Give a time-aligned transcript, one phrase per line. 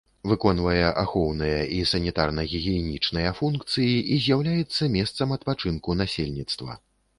[0.29, 6.83] Выконвае ахоўныя і санітарна-гігіенічныя функцыі і з'яўляецца месцам адпачынку насельніцтва.